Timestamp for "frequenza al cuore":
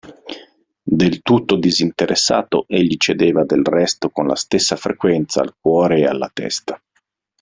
4.75-5.99